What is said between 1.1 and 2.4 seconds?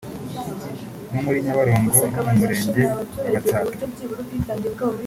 muri Nyabugogo no mu